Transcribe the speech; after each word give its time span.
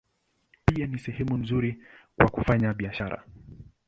Pia 0.65 0.87
ni 0.87 0.99
sehemu 0.99 1.37
nzuri 1.37 1.77
kwa 2.17 2.29
kufanya 2.29 2.73
biashara. 2.73 3.23